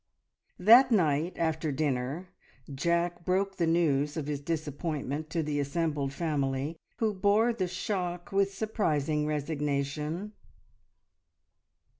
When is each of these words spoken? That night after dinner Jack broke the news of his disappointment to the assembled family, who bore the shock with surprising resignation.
That 0.57 0.91
night 0.91 1.33
after 1.37 1.71
dinner 1.71 2.29
Jack 2.73 3.23
broke 3.23 3.57
the 3.57 3.67
news 3.67 4.17
of 4.17 4.25
his 4.25 4.41
disappointment 4.41 5.29
to 5.29 5.43
the 5.43 5.59
assembled 5.59 6.11
family, 6.11 6.79
who 6.97 7.13
bore 7.13 7.53
the 7.53 7.67
shock 7.67 8.31
with 8.31 8.51
surprising 8.51 9.27
resignation. 9.27 10.31